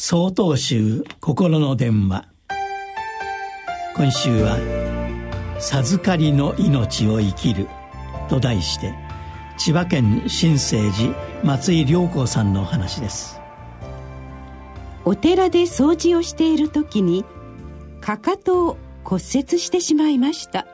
[0.00, 2.28] 総統集心の電話。
[3.96, 4.56] 今週は
[5.58, 7.66] 「授かりの命を生きる」
[8.30, 8.94] と題して
[9.56, 13.40] 千葉県新生寺松井良子さんのお話です。
[15.04, 17.24] お寺で掃除をしている時に
[18.00, 20.68] かかとを骨折してしまいました。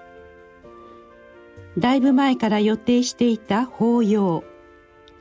[1.79, 4.45] だいぶ前から予定していた法要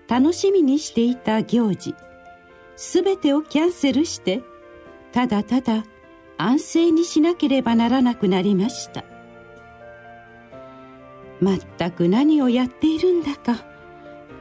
[0.09, 1.95] 楽しみにしていた行事。
[2.75, 4.41] 全てをキャンセルして
[5.11, 5.83] ただただ
[6.37, 9.05] 安静にしなければならなくなりました。
[11.41, 13.65] 全く何をやっているんだか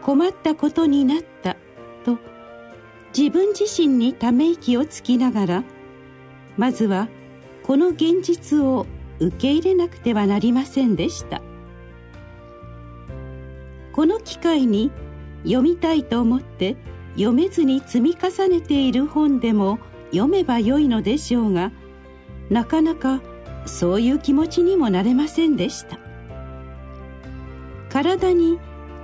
[0.02, 1.56] 困ったことになった
[2.04, 2.18] と
[3.16, 5.64] 自分自身にため息をつきながら
[6.56, 7.08] まずは
[7.64, 8.86] この現実を
[9.18, 11.42] 受け入れなくてはなりませんでした。
[13.92, 14.90] この機会に
[15.44, 16.76] 読みたいと思って
[17.14, 19.78] 読めずに積み重ねている本でも
[20.10, 21.72] 読めばよいのでしょうが
[22.50, 23.20] なかなか
[23.66, 25.98] そういう気持ちにもなれませんでした。
[27.88, 28.58] 体に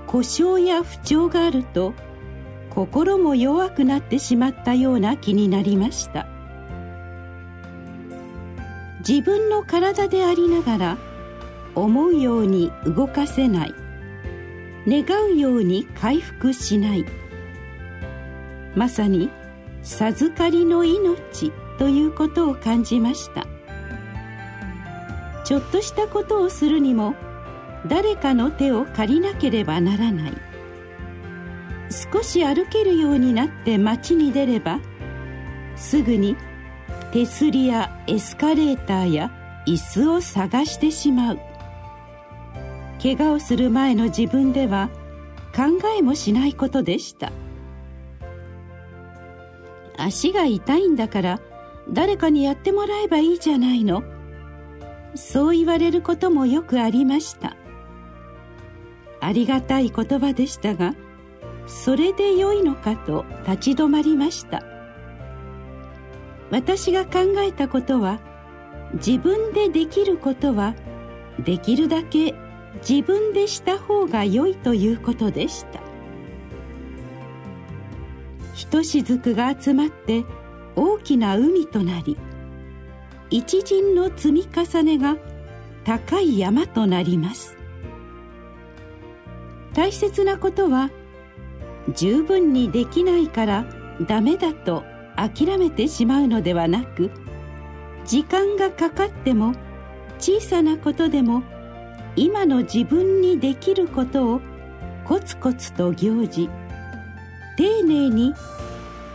[0.07, 1.93] 故障や不調があると
[2.71, 6.27] 心も弱くなってしまったような気になりました。
[9.07, 10.97] 自分の体でありながら
[11.75, 13.73] 思うように動かせない
[14.87, 17.05] 願うように回復しない
[18.79, 19.29] まさに
[19.83, 23.45] 授かりの命ということを感じました。
[25.43, 27.13] ちょっとしたことをするにも
[27.87, 30.33] 誰かの手を借りなければならない。
[32.13, 34.79] 少し歩けるようになって街に出れば
[35.75, 36.37] すぐに
[37.11, 39.29] 手すりやエスカレーターや
[39.67, 41.39] 椅子を探してしまう。
[43.03, 44.89] 怪我をする前の自分では
[45.53, 47.33] 考えもしないことでした。
[50.01, 51.39] 足が痛いんだから
[51.89, 54.03] 誰かにやってもらえばいいじゃないの。
[55.15, 57.55] そう言われることもよくありました。
[59.19, 60.95] ありがたい言葉でしたが
[61.67, 64.63] それでよいのかと立ち止まりました。
[66.51, 68.19] 私が考えたことは
[68.93, 70.73] 自分でできることは
[71.43, 72.33] できるだけ
[72.87, 75.88] 自分でした方が良いということでした。
[78.59, 80.25] ひとしずくが集まって
[80.75, 82.17] 大きな海となり
[83.29, 85.15] 一陣の積み重ねが
[85.85, 87.55] 高い山となります。
[89.73, 90.91] 大切なことは
[91.93, 93.65] 十分にできないから
[94.05, 94.83] ダメだと
[95.15, 97.11] 諦めてしまうのではなく
[98.03, 99.53] 時間がかかっても
[100.17, 101.43] 小さなことでも
[102.17, 104.41] 今の自分にできることを
[105.05, 106.49] コツコツと行事
[107.59, 108.33] 丁寧に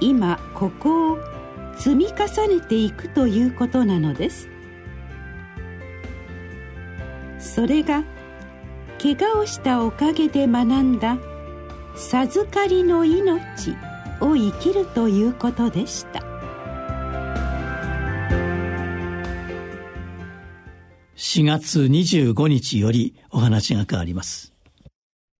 [0.00, 1.18] 今ここを
[1.78, 4.50] 積み重ねていくということなのです。
[7.38, 8.04] それが
[9.02, 11.16] 怪我をしたおかげで学んだ
[11.96, 13.74] 授かりの命
[14.20, 16.20] を生きるということでした。
[21.16, 24.53] 4月25日よりお話が変わります。